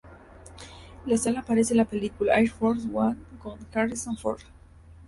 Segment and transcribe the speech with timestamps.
[1.05, 4.41] La sala aparece en la película Air Force One con Harrison Ford.